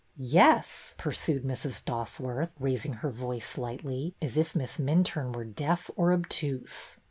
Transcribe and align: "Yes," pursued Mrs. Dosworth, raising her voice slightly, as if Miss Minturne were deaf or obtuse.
"Yes," 0.37 0.95
pursued 0.97 1.43
Mrs. 1.43 1.83
Dosworth, 1.85 2.49
raising 2.59 2.93
her 2.93 3.11
voice 3.11 3.45
slightly, 3.45 4.15
as 4.19 4.35
if 4.35 4.55
Miss 4.55 4.79
Minturne 4.79 5.31
were 5.35 5.45
deaf 5.45 5.91
or 5.95 6.11
obtuse. 6.11 6.97